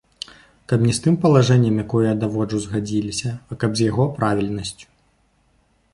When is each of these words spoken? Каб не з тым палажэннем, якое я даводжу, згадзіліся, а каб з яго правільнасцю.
Каб 0.71 0.85
не 0.87 0.93
з 0.97 1.03
тым 1.03 1.17
палажэннем, 1.25 1.75
якое 1.83 2.01
я 2.05 2.15
даводжу, 2.23 2.63
згадзіліся, 2.65 3.31
а 3.51 3.61
каб 3.65 3.71
з 3.81 3.91
яго 3.91 4.05
правільнасцю. 4.19 4.87